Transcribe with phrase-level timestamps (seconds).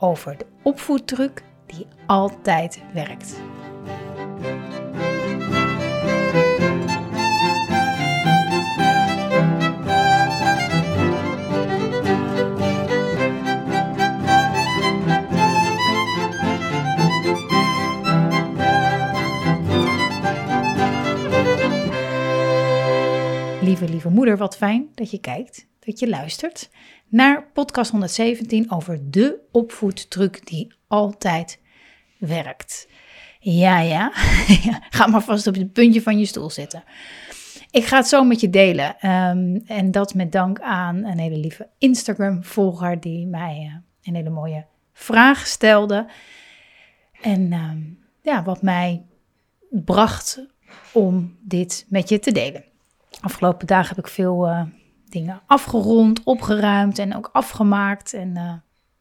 [0.00, 3.40] over de opvoedtruc die altijd werkt.
[23.60, 26.70] Lieve, lieve moeder, wat fijn dat je kijkt, dat je luistert
[27.08, 31.60] naar podcast 117 over de opvoedtruc die altijd
[32.18, 32.88] werkt.
[33.40, 34.12] Ja, ja,
[34.90, 36.84] ga maar vast op het puntje van je stoel zitten.
[37.70, 38.98] Ik ga het zo met je delen.
[38.98, 44.30] Ehm, en dat met dank aan een hele lieve Instagram-volger die mij uh, een hele
[44.30, 46.06] mooie vraag stelde.
[47.20, 47.78] En ehm,
[48.22, 49.02] ja, wat mij
[49.70, 50.46] bracht
[50.92, 52.64] om dit met je te delen.
[53.20, 54.62] Afgelopen dagen heb ik veel uh,
[55.12, 58.14] dingen afgerond, opgeruimd en ook afgemaakt.
[58.14, 58.52] En uh,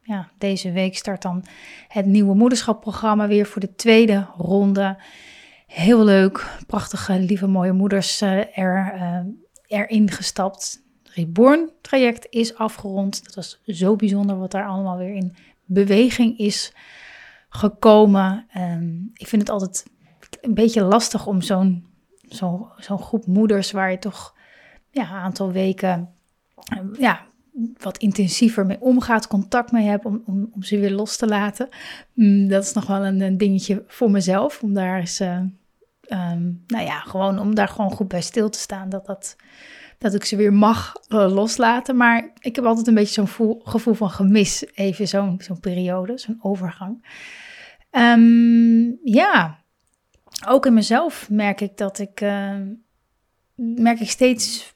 [0.02, 1.44] ja, deze week start dan
[1.88, 4.98] het nieuwe moederschapprogramma weer voor de tweede ronde.
[5.68, 9.20] Heel leuk, prachtige, lieve, mooie moeders uh, er, uh,
[9.68, 10.82] erin gestapt.
[11.04, 13.24] Reborn traject is afgerond.
[13.24, 15.36] Dat was zo bijzonder wat daar allemaal weer in
[15.66, 16.74] beweging is
[17.50, 18.48] gekomen.
[18.58, 19.86] Um, ik vind het altijd
[20.42, 21.86] een beetje lastig om zo'n
[22.22, 24.36] zo'n zo'n groep moeders waar je toch
[25.00, 26.10] ja, aantal weken
[26.98, 27.26] ja,
[27.78, 31.70] wat intensiever mee omgaat, contact mee hebt om, om, om ze weer los te laten.
[32.14, 35.38] Mm, dat is nog wel een, dingetje voor mezelf, om daar eens, uh,
[36.10, 39.36] um, nou ja, gewoon om daar gewoon goed bij stil te staan, dat, dat,
[39.98, 41.96] dat ik ze weer mag uh, loslaten.
[41.98, 46.40] Maar ik heb altijd een beetje zo'n gevoel van gemis, even zo'n zo'n periode, zo'n
[46.42, 47.06] overgang.
[47.92, 49.60] Um, ja,
[50.48, 52.58] ook in mezelf merk ik dat ik, uh,
[53.56, 54.74] merk ik steeds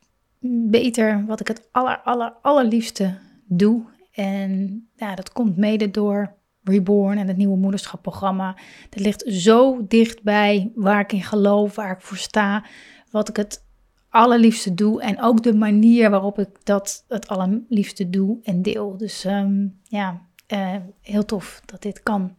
[0.70, 3.84] beter wat ik het aller, aller, allerliefste doe.
[4.12, 8.58] En ja, dat komt mede door Reborn en het nieuwe moederschapprogramma.
[8.90, 12.66] Dat ligt zo dichtbij waar ik in geloof, waar ik voor sta,
[13.12, 13.66] wat ik het
[14.10, 15.02] allerliefste doe.
[15.02, 18.98] En ook de manier waarop ik dat het allerliefste doe en deel.
[18.98, 20.22] Dus um, ja,
[20.54, 22.36] uh, heel tof dat dit kan.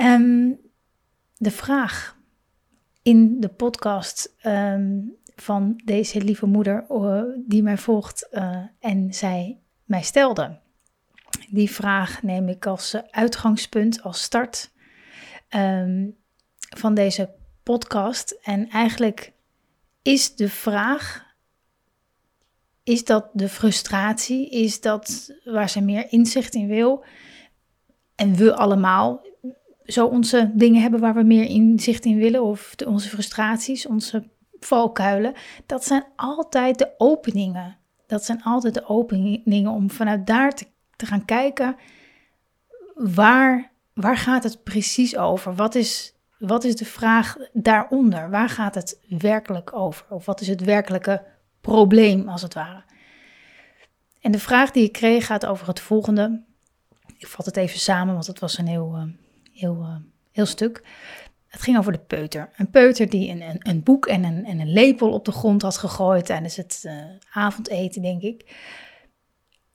[0.00, 0.58] Um,
[1.36, 2.16] de vraag
[3.02, 9.58] in de podcast um, van deze lieve moeder uh, die mij volgt uh, en zij
[9.84, 10.58] mij stelde.
[11.48, 14.70] Die vraag neem ik als uh, uitgangspunt, als start
[15.50, 16.16] um,
[16.76, 18.38] van deze podcast.
[18.42, 19.32] En eigenlijk
[20.02, 21.34] is de vraag,
[22.82, 27.04] is dat de frustratie, is dat waar ze meer inzicht in wil?
[28.14, 29.26] En we allemaal
[29.84, 34.28] zo onze dingen hebben waar we meer inzicht in willen, of onze frustraties, onze
[34.66, 35.34] valkuilen,
[35.66, 37.76] dat zijn altijd de openingen.
[38.06, 40.66] Dat zijn altijd de openingen om vanuit daar te,
[40.96, 41.76] te gaan kijken,
[42.94, 45.54] waar, waar gaat het precies over?
[45.54, 48.30] Wat is, wat is de vraag daaronder?
[48.30, 50.06] Waar gaat het werkelijk over?
[50.08, 51.24] Of wat is het werkelijke
[51.60, 52.84] probleem, als het ware?
[54.20, 56.42] En de vraag die ik kreeg gaat over het volgende.
[57.16, 59.02] Ik vat het even samen, want het was een heel, eh,
[59.52, 59.96] heel, eh,
[60.32, 60.82] heel stuk.
[61.56, 62.50] Het ging over de peuter.
[62.56, 65.62] Een peuter die een, een, een boek en een, en een lepel op de grond
[65.62, 66.92] had gegooid tijdens het uh,
[67.32, 68.56] avondeten, denk ik.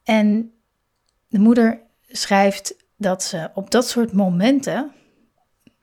[0.04, 0.52] En
[1.28, 4.92] de moeder schrijft dat ze op dat soort momenten,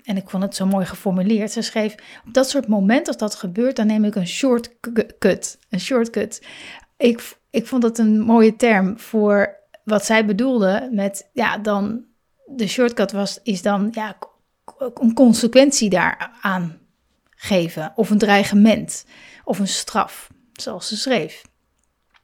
[0.03, 1.95] en ik vond het zo mooi geformuleerd, ze schreef,
[2.27, 5.59] op dat soort momenten als dat gebeurt, dan neem ik een shortcut.
[5.69, 6.47] Een shortcut.
[6.97, 12.05] Ik, ik vond het een mooie term voor wat zij bedoelde met, ja, dan,
[12.47, 14.17] de shortcut was, is dan, ja,
[14.95, 16.79] een consequentie daaraan
[17.31, 19.07] geven, of een dreigement,
[19.45, 21.43] of een straf, zoals ze schreef.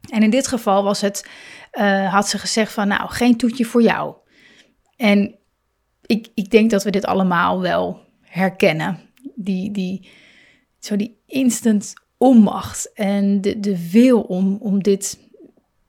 [0.08, 1.29] En in dit geval was het,
[1.73, 4.14] uh, had ze gezegd van, nou, geen toetje voor jou.
[4.96, 5.38] En
[6.06, 9.00] ik, ik denk dat we dit allemaal wel herkennen.
[9.35, 10.08] Die, die,
[10.79, 15.19] zo die instant onmacht en de, de wil om, om dit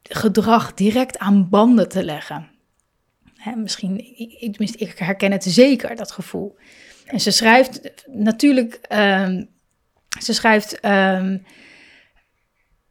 [0.03, 2.49] gedrag direct aan banden te leggen.
[3.55, 6.55] Misschien, ik, ik herken het zeker, dat gevoel.
[7.05, 9.49] En ze schrijft natuurlijk, um,
[10.19, 11.45] ze schrijft, um,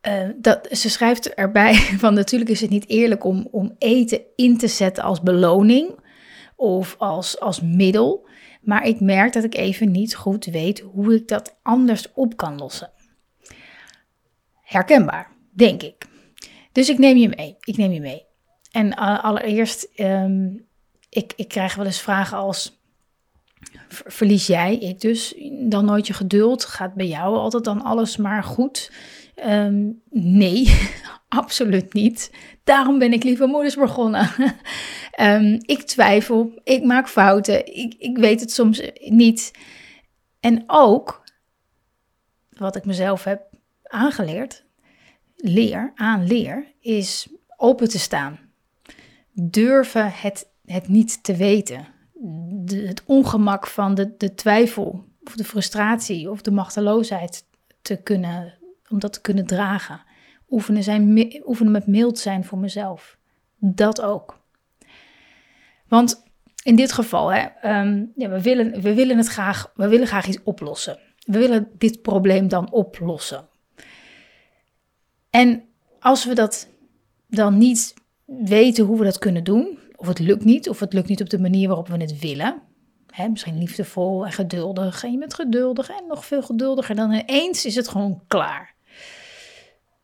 [0.09, 4.59] uh, dat, ze schrijft erbij van natuurlijk is het niet eerlijk om, om eten in
[4.59, 5.99] te zetten als beloning
[6.57, 8.29] of als, als middel.
[8.61, 12.57] Maar ik merk dat ik even niet goed weet hoe ik dat anders op kan
[12.59, 12.93] lossen.
[14.63, 16.07] Herkenbaar, denk ik.
[16.73, 17.57] Dus ik neem je mee.
[17.61, 18.27] Ik neem je mee.
[18.75, 20.67] En allereerst, um,
[21.09, 22.81] ik, ik krijg wel eens vragen als:
[23.89, 25.35] verlies jij, ik dus,
[25.69, 26.65] dan nooit je geduld?
[26.65, 28.93] Gaat bij jou altijd dan alles maar goed?
[29.35, 30.89] Ehm, nee,
[31.29, 32.33] absoluut niet.
[32.65, 34.31] Daarom ben ik lieve moeders begonnen.
[35.21, 39.51] um, ik twijfel, ik maak fouten, ik, ik weet het soms niet.
[40.41, 41.25] En ook,
[42.51, 43.43] wat ik mezelf heb
[43.83, 44.65] aangeleerd,
[45.37, 48.44] leer, aanleer, is open te staan.
[49.35, 51.87] Durven het, het niet te weten.
[52.51, 57.45] De, het ongemak van de, de twijfel of de frustratie of de machteloosheid
[57.83, 58.59] te kunnen,
[58.89, 60.03] om dat te kunnen dragen.
[60.49, 63.19] Oefenen, zijn, oefenen met mild zijn voor mezelf.
[63.59, 64.43] Dat ook.
[65.89, 66.23] Want
[66.63, 67.47] in dit geval, hè,
[67.81, 70.99] um, ja, we, willen, we willen het graag, we willen graag iets oplossen.
[71.19, 73.49] We willen dit probleem dan oplossen.
[75.31, 75.65] En
[76.01, 76.69] als we dat
[77.27, 77.95] dan niet
[78.43, 81.31] weten hoe we dat kunnen doen, of het lukt niet, of het lukt niet op
[81.31, 82.63] de manier waarop we het willen,
[83.11, 87.65] hè, misschien liefdevol en geduldig, en je bent geduldig en nog veel geduldiger, dan ineens
[87.65, 88.75] is het gewoon klaar.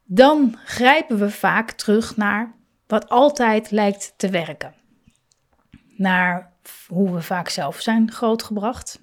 [0.05, 2.55] Dan grijpen we vaak terug naar
[2.87, 4.75] wat altijd lijkt te werken.
[5.97, 6.53] Naar
[6.89, 9.01] hoe we vaak zelf zijn grootgebracht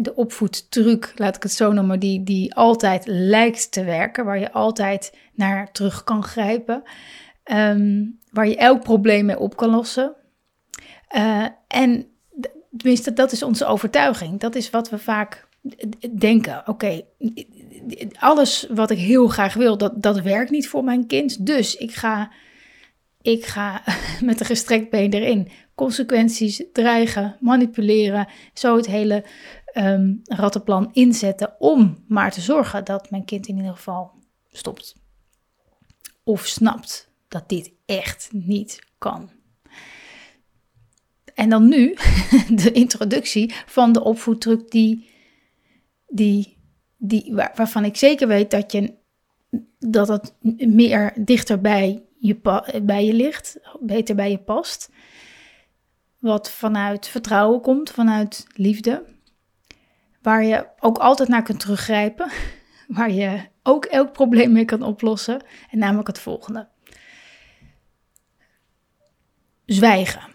[0.00, 4.52] de opvoedtruc, laat ik het zo noemen, die, die altijd lijkt te werken, waar je
[4.52, 6.82] altijd naar terug kan grijpen,
[7.46, 10.14] ehm, waar je elk probleem mee op kan lossen.
[11.16, 12.06] Uh, en
[12.76, 14.40] tenminste, dat is onze overtuiging.
[14.40, 15.48] Dat is wat we vaak
[16.18, 16.62] denken.
[16.68, 17.02] Oké,
[18.18, 21.46] alles wat ik heel graag wil, dat, dat werkt niet voor mijn kind.
[21.46, 22.32] Dus ik ga,
[23.22, 23.82] ik ga
[24.24, 25.48] met een gestrekt been erin.
[25.74, 28.28] Consequenties dreigen, manipuleren.
[28.52, 29.24] Zo het hele
[29.74, 34.10] um, rattenplan inzetten om maar te zorgen dat mijn kind in ieder geval
[34.48, 34.94] stopt.
[36.24, 39.30] Of snapt dat dit echt niet kan.
[41.34, 41.96] En dan nu
[42.62, 45.10] de introductie van de opvoeddruk die,
[46.06, 46.58] die,
[46.96, 48.94] die, waarvan ik zeker weet dat, je,
[49.78, 50.34] dat het
[50.68, 52.40] meer dichter bij je,
[52.82, 54.90] bij je ligt, beter bij je past.
[56.18, 59.14] Wat vanuit vertrouwen komt, vanuit liefde
[60.26, 62.30] waar je ook altijd naar kunt teruggrijpen,
[62.98, 66.68] waar je ook elk probleem mee kan oplossen, en namelijk het volgende.
[69.66, 70.34] Zwijgen.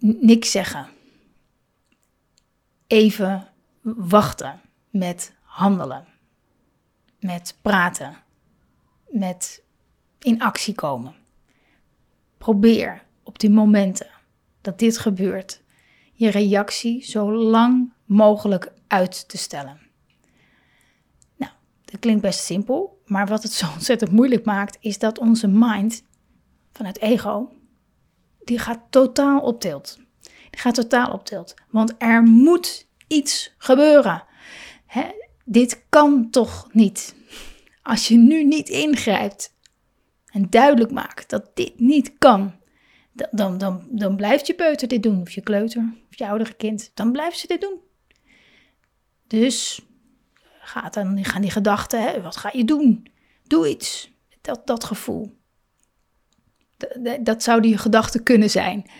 [0.00, 0.88] niks zeggen.
[2.86, 3.48] Even
[3.82, 4.60] wachten
[4.90, 6.06] met handelen.
[7.20, 8.16] Met praten.
[9.08, 9.62] Met
[10.18, 11.14] in actie komen.
[12.38, 14.10] Probeer op die momenten
[14.60, 15.62] dat dit gebeurt,
[16.12, 19.80] je reactie zo lang mogelijk uit te stellen.
[21.36, 21.52] Nou,
[21.84, 26.02] dat klinkt best simpel, maar wat het zo ontzettend moeilijk maakt, is dat onze mind
[26.76, 27.52] vanuit ego,
[28.44, 29.98] die gaat totaal op tilt.
[30.50, 34.24] Die gaat totaal op tilt, want er moet iets gebeuren.
[34.86, 35.04] Hè?
[35.44, 37.14] Dit kan toch niet?
[37.82, 39.54] Als je nu niet ingrijpt
[40.26, 42.54] en duidelijk maakt dat dit niet kan,
[43.30, 46.90] dan, dan, dan blijft je peuter dit doen, of je kleuter, of je oudere kind.
[46.94, 47.80] Dan blijft ze dit doen.
[49.26, 49.80] Dus
[50.60, 53.06] gaat dan, gaan die gedachten, hè, wat ga je doen?
[53.42, 54.10] Doe iets.
[54.40, 55.36] Dat, dat gevoel.
[57.20, 58.90] Dat, zou die gedachte kunnen zijn.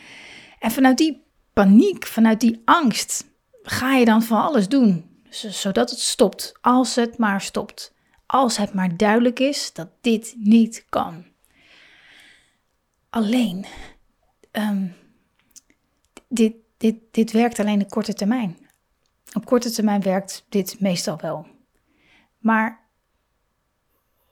[0.59, 3.25] En vanuit die paniek, vanuit die angst,
[3.63, 5.21] ga je dan van alles doen.
[5.31, 6.53] Zodat het stopt.
[6.61, 7.95] Als het maar stopt.
[8.27, 11.25] Als het maar duidelijk is dat dit niet kan.
[13.11, 13.67] Alleen,
[14.53, 14.95] um,
[16.29, 18.59] dit, dit, dit werkt alleen op korte termijn.
[19.33, 21.47] Op korte termijn werkt dit meestal wel.
[22.39, 22.87] Maar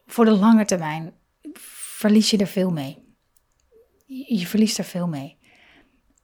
[0.06, 1.14] voor de lange termijn
[1.98, 3.03] verlies je er veel mee.
[4.06, 5.38] Je verliest er veel mee.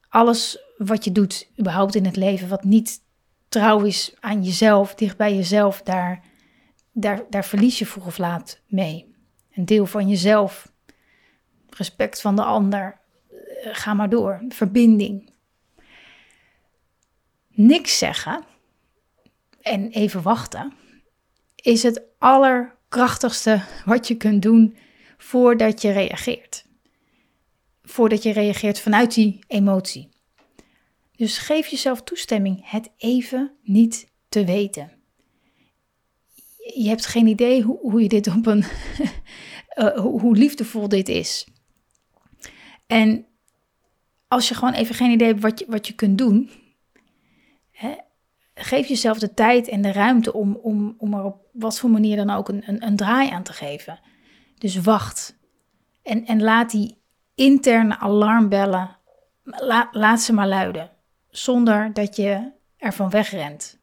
[0.08, 3.00] Alles wat je doet, überhaupt in het leven, wat niet
[3.48, 6.24] trouw is aan jezelf, dicht bij jezelf, daar,
[6.92, 9.14] daar, daar verlies je vroeg of laat mee.
[9.52, 10.72] Een deel van jezelf,
[11.68, 13.36] respect van de ander, eh,
[13.72, 15.32] ga maar door, verbinding.
[17.48, 18.44] Niks zeggen
[19.60, 20.72] en even wachten,
[21.54, 24.76] is het allerkrachtigste wat je kunt doen
[25.18, 26.68] voordat je reageert.
[27.90, 30.08] Voordat je reageert vanuit die emotie.
[31.16, 34.92] Dus geef jezelf toestemming het even niet te weten.
[36.74, 38.64] Je hebt geen idee hoe, hoe je dit op een.
[39.76, 41.46] uh, hoe liefdevol dit is.
[42.86, 43.26] En
[44.28, 46.50] als je gewoon even geen idee hebt wat je, wat je kunt doen,
[47.70, 47.94] hè,
[48.54, 52.16] geef jezelf de tijd en de ruimte om, om, om er op wat voor manier
[52.16, 54.00] dan ook een, een, een draai aan te geven.
[54.58, 55.38] Dus wacht.
[56.02, 56.99] En, en laat die
[57.40, 58.96] interne alarmbellen,
[59.90, 60.90] laat ze maar luiden.
[61.30, 63.78] Zonder dat je ervan wegrent.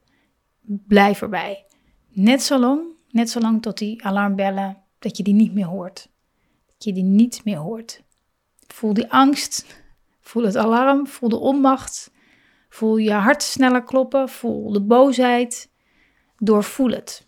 [0.62, 1.66] Blijf erbij.
[2.10, 6.10] Net zo lang, net zo lang tot die alarmbellen, dat je die niet meer hoort.
[6.66, 8.04] Dat je die niet meer hoort.
[8.68, 9.66] Voel die angst,
[10.22, 12.12] voel het alarm, voel de onmacht,
[12.70, 15.72] voel je hart sneller kloppen, voel de boosheid.
[16.38, 17.28] Doorvoel het.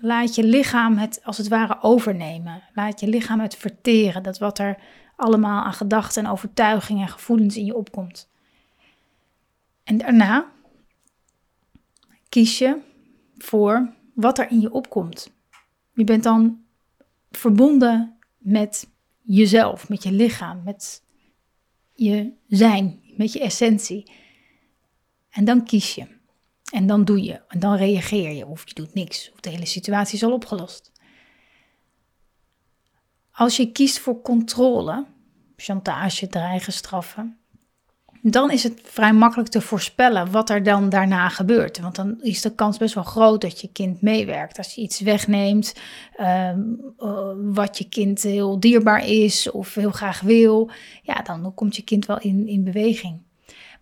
[0.00, 2.62] Laat je lichaam het als het ware overnemen.
[2.74, 4.22] Laat je lichaam het verteren.
[4.22, 4.78] Dat wat er
[5.20, 8.28] allemaal aan gedachten en overtuigingen en gevoelens in je opkomt.
[9.84, 10.52] En daarna
[12.28, 12.78] kies je
[13.38, 15.32] voor wat er in je opkomt.
[15.92, 16.64] Je bent dan
[17.30, 18.88] verbonden met
[19.22, 21.02] jezelf, met je lichaam, met
[21.94, 24.12] je zijn, met je essentie.
[25.30, 26.06] En dan kies je.
[26.72, 27.42] En dan doe je.
[27.48, 28.46] En dan reageer je.
[28.46, 29.30] Of je doet niks.
[29.32, 30.92] Of de hele situatie is al opgelost.
[33.40, 35.06] Als je kiest voor controle,
[35.56, 37.38] chantage, dreigen, straffen,
[38.22, 41.80] dan is het vrij makkelijk te voorspellen wat er dan daarna gebeurt.
[41.80, 44.58] Want dan is de kans best wel groot dat je kind meewerkt.
[44.58, 45.74] Als je iets wegneemt
[46.16, 46.60] ehm,
[46.98, 50.70] eh, wat je kind heel dierbaar is of heel graag wil,
[51.02, 53.22] ja, dan komt je kind wel in, in beweging.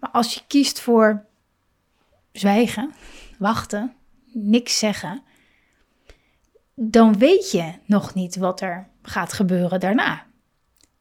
[0.01, 1.25] Maar als je kiest voor
[2.33, 2.93] zwijgen,
[3.39, 3.95] wachten,
[4.33, 5.23] niks zeggen,
[6.75, 10.27] dan weet je nog niet wat er gaat gebeuren daarna.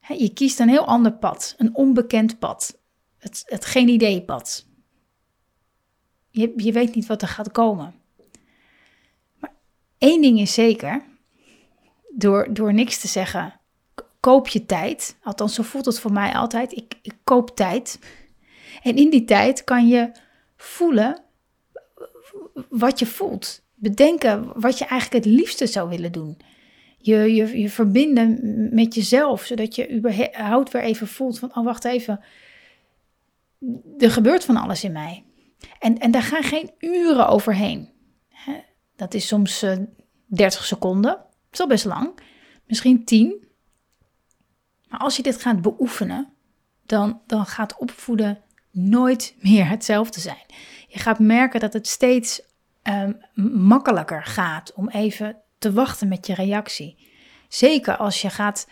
[0.08, 2.80] Je kiest een heel ander pad, een onbekend pad,
[3.18, 4.66] het, het geen idee pad.
[6.30, 7.94] Je, je weet niet wat er gaat komen.
[9.40, 9.54] Maar
[9.98, 11.04] één ding is zeker,
[12.10, 13.60] door, door niks te zeggen,
[14.20, 15.18] koop je tijd.
[15.24, 16.72] Althans, zo voelt het voor mij altijd.
[16.72, 18.00] Ik, ik koop tijd.
[18.84, 20.12] En in die tijd kan je
[20.58, 21.24] voelen
[22.70, 23.62] wat je voelt.
[23.74, 26.38] Bedenken wat je eigenlijk het liefste zou willen doen.
[27.08, 28.40] Je, je, je verbinden
[28.72, 32.20] met jezelf, zodat je überhaupt weer even voelt van, oh wacht even,
[33.98, 35.26] er gebeurt van alles in mij.
[35.80, 37.90] En, en daar gaan geen uren overheen.
[38.96, 39.80] Dat is soms uh, eh,
[40.26, 42.20] 30 seconden, dat is al best lang,
[42.66, 43.48] misschien 10.
[44.88, 46.34] Maar als je dit gaat beoefenen,
[46.86, 50.46] dan, dan gaat opvoeden nooit meer hetzelfde zijn.
[50.88, 52.42] Je gaat merken dat het steeds
[52.84, 53.18] um,
[53.68, 56.98] makkelijker gaat om even te wachten met je reactie.
[57.48, 58.68] Zeker als je gaat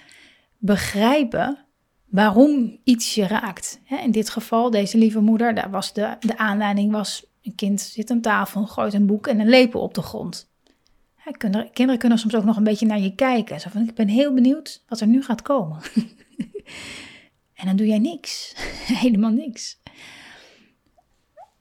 [0.58, 1.66] begrijpen
[2.06, 3.80] waarom iets je raakt.
[4.04, 7.26] In dit geval, deze lieve moeder, daar was de, de aanleiding was...
[7.42, 10.54] een kind zit aan tafel, gooit een boek en een lepel op de grond.
[11.74, 13.60] Kinderen, kunnen soms ook nog een beetje naar je kijken.
[13.60, 15.82] Zo van, ik ben heel benieuwd wat er nu gaat komen.
[17.60, 18.54] en dan doe jij niks.
[19.04, 19.80] Helemaal niks.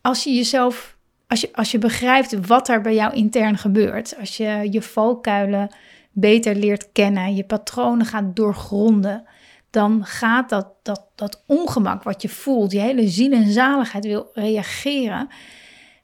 [0.00, 0.93] Als je jezelf,
[1.26, 5.74] als je, als je begrijpt wat er bij jou intern gebeurt, als je je valkuilen
[6.12, 9.24] beter leert kennen, je patronen gaat doorgronden,
[9.70, 14.30] dan gaat dat, dat, dat ongemak wat je voelt, je hele ziel en zaligheid wil
[14.32, 15.28] reageren,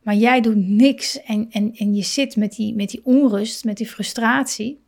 [0.03, 3.77] maar jij doet niks en, en, en je zit met die, met die onrust, met
[3.77, 4.85] die frustratie.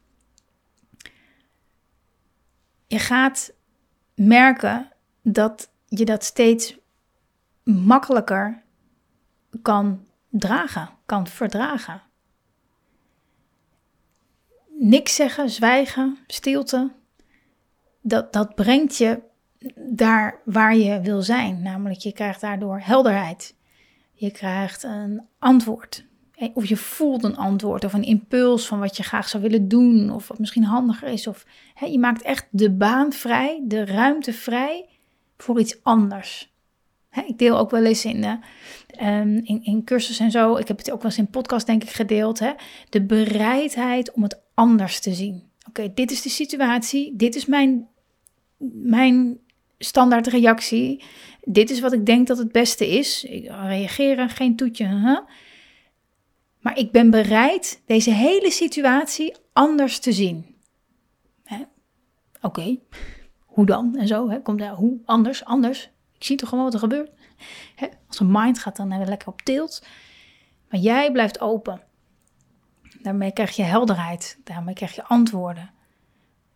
[2.87, 3.53] Je gaat
[4.15, 6.79] merken dat je dat steeds
[7.65, 8.63] makkelijker
[9.63, 12.03] kan dragen, kan verdragen.
[14.79, 16.93] Niks zeggen, zwijgen, stilte,
[18.01, 19.23] dat, dat brengt je
[19.77, 21.63] daar waar je wil zijn.
[21.63, 23.55] Namelijk, je krijgt daardoor helderheid.
[24.13, 26.05] Je krijgt een antwoord.
[26.55, 30.11] Of je voelt een antwoord of een impuls van wat je graag zou willen doen.
[30.11, 31.27] Of wat misschien handiger is.
[31.27, 31.47] Of
[31.87, 34.89] je maakt echt de baan vrij, de ruimte vrij
[35.37, 36.52] voor iets anders.
[37.27, 40.57] Ik deel ook wel eens in, uh, in, in cursus en zo.
[40.57, 42.39] Ik heb het ook wel eens in podcast denk ik gedeeld.
[42.39, 42.53] Hè,
[42.89, 45.51] de bereidheid om het anders te zien.
[45.69, 47.17] Oké, dit is de situatie.
[47.17, 47.89] Dit is mijn
[48.73, 49.39] mijn
[49.79, 51.05] standaard reactie.
[51.45, 53.25] Dit is wat ik denk dat het beste is.
[53.25, 54.87] Ik reageren, geen toetje.
[56.61, 60.47] Maar ik ben bereid deze hele situatie anders te zien.
[62.41, 62.77] Oké,
[63.55, 64.29] hoe dan en zo?
[64.29, 64.43] Hè?
[64.43, 65.91] Komt daar hoe anders, anders?
[66.23, 67.11] Ik zie toch gewoon wat er gebeurt.
[67.75, 67.87] Hè?
[68.09, 69.87] Als een mind gaat dan lekker op tilt.
[70.69, 71.81] Maar jij blijft open.
[73.01, 74.39] Daarmee krijg je helderheid.
[74.45, 75.71] Daarmee krijg je antwoorden.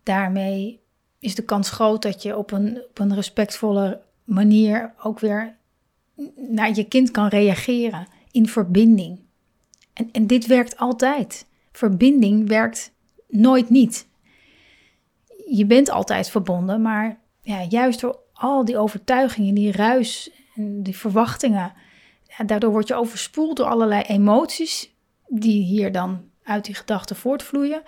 [0.02, 0.80] Daarmee
[1.18, 5.56] is de kans groot dat je op een, op een respectvolle manier ook weer
[6.36, 9.20] naar je kind kan reageren in verbinding.
[9.92, 11.46] En, en dit werkt altijd.
[11.72, 12.92] Verbinding werkt
[13.28, 14.06] nooit niet.
[15.48, 21.72] Je bent altijd verbonden, maar ja, juist door al die overtuigingen, die ruis, die verwachtingen,
[22.46, 24.90] daardoor word je overspoeld door allerlei emoties
[25.28, 27.82] die hier dan uit die gedachten voortvloeien.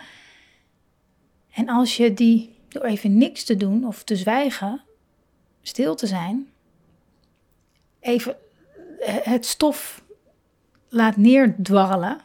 [1.50, 4.83] En als je die door even niks te doen of te zwijgen,
[5.62, 6.49] stil te zijn,
[8.00, 8.37] even
[9.00, 10.02] het stof
[10.88, 12.21] laat neerdwarrelen,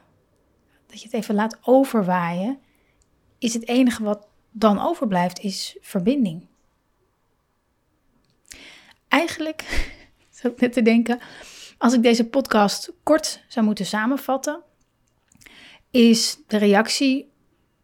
[0.87, 2.59] dat je het even laat overwaaien,
[3.37, 6.47] is het enige wat dan overblijft, is verbinding.
[9.13, 9.61] Eigenlijk,
[10.43, 11.19] ik net te denken,
[11.77, 14.63] als ik deze podcast kort zou moeten samenvatten,
[15.91, 17.33] is de reactie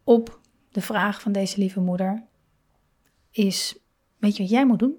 [0.03, 0.39] op
[0.71, 2.27] de vraag van deze lieve moeder,
[3.31, 3.77] is,
[4.17, 4.95] weet je wat jij moet doen?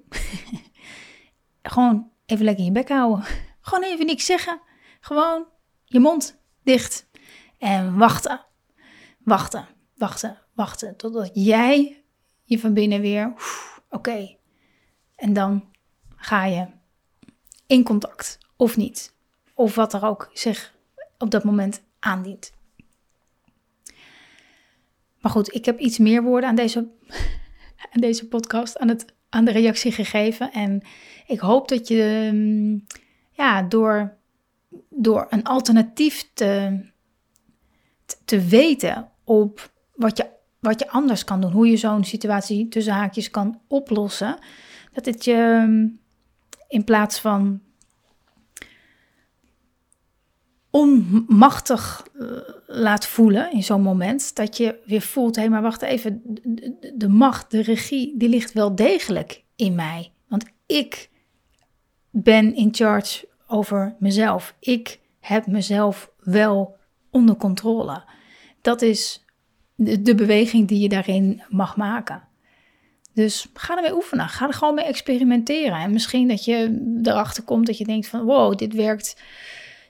[1.63, 3.25] Gewoon even lekker je bek houden.
[3.61, 4.61] Gewoon even niks zeggen.
[5.01, 5.47] Gewoon
[5.85, 7.09] je mond dicht.
[7.59, 8.47] En wachten.
[9.19, 10.97] Wachten, wachten, wachten.
[10.97, 12.05] Totdat jij
[12.43, 13.35] je van binnen weer,
[13.89, 14.37] oké.
[15.17, 15.71] En dan
[16.21, 16.67] ga je
[17.67, 19.15] in contact of niet.
[19.55, 20.75] Of wat er ook zich
[21.19, 22.53] op dat moment aandient.
[25.21, 26.89] Maar goed, ik heb iets meer woorden aan deze,
[27.93, 30.53] aan deze podcast, aan, het, aan de reactie gegeven.
[30.53, 30.83] En
[31.27, 32.87] ik hoop dat je mm,
[33.31, 34.17] ja, door,
[34.89, 36.81] door een alternatief te,
[38.25, 40.27] te weten op wat je,
[40.59, 44.39] wat je anders kan doen, hoe je zo'n situatie tussen haakjes kan oplossen,
[44.93, 46.01] dat het je mm,
[46.71, 47.61] in plaats van
[50.71, 52.27] onmachtig eh,
[52.67, 54.37] laat voelen in zo'n moment.
[54.37, 56.23] Dat je weer voelt, hé, hey, maar wacht even,
[56.95, 60.13] de, macht, de regie, die ligt wel degelijk in mij.
[60.29, 61.11] Want ik
[62.11, 64.55] ben in charge over mezelf.
[64.61, 66.77] Ik heb mezelf wel
[67.11, 68.05] onder controle.
[68.61, 69.25] Dat is
[69.75, 72.29] de beweging die je daarin mag maken.
[73.15, 74.29] Dus ga ermee oefenen.
[74.29, 75.79] Ga er gewoon mee experimenteren.
[75.79, 79.17] En misschien dat je erachter komt dat je denkt van wow, dit werkt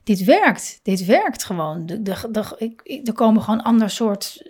[0.04, 0.80] dit werkt.
[0.83, 1.87] Dit werkt gewoon.
[1.87, 4.42] De, de, de, er komen gewoon ander soort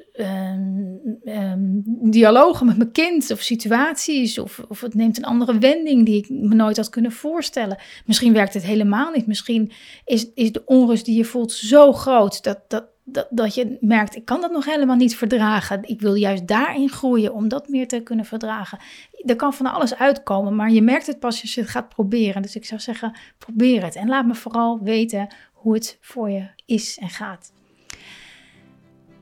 [1.25, 4.39] um, dialogen met mijn kind of situaties.
[4.39, 7.79] Of, of het neemt een andere wending die ik me nooit had kunnen voorstellen.
[8.05, 9.27] Misschien werkt het helemaal niet.
[9.27, 9.73] Misschien
[10.05, 12.85] is, is de onrust die je voelt zo groot dat, dat,
[13.31, 15.83] dat, je merkt, ik kan dat nog helemaal niet verdragen.
[15.83, 18.79] Ik wil juist daarin groeien om dat meer te kunnen verdragen.
[19.25, 22.43] Er kan van alles uitkomen, maar je merkt het pas als je het gaat proberen.
[22.43, 23.97] Dus ik zou zeggen, probeer het.
[23.97, 27.53] En laat me vooral weten hoe het voor je is en gaat.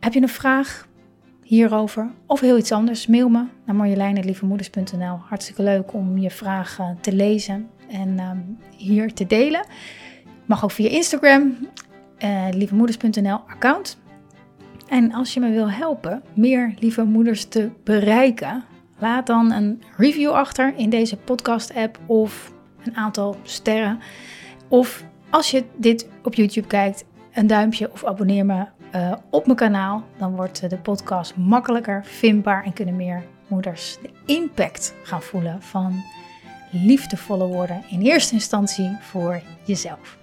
[0.01, 0.89] Heb je een vraag
[1.43, 3.07] hierover of heel iets anders?
[3.07, 5.19] Mail me naar marjoleine.lievemoeders.nl.
[5.29, 8.39] Hartstikke leuk om je vragen te lezen en ehm,
[8.77, 9.67] hier te delen.
[10.47, 11.57] Mag ook via Instagram,
[12.25, 13.99] uh, lievemoeders.nl account.
[14.89, 18.65] En als je me wil helpen meer lieve moeders te bereiken,
[18.99, 22.53] laat dan een review achter in deze podcast app of
[22.85, 24.01] een aantal sterren.
[24.69, 29.59] Of als je dit op YouTube kijkt, een duimpje of abonneer me uh, op mijn
[29.59, 30.05] kanaal.
[30.19, 36.03] Dan wordt de podcast makkelijker vindbaar en kunnen meer moeders de impact gaan voelen van
[36.71, 37.83] liefdevolle woorden.
[37.91, 40.18] In eerste instantie voor jezelf.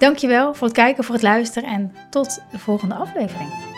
[0.00, 3.69] Dankjewel voor het kijken, voor het luisteren en tot de volgende aflevering.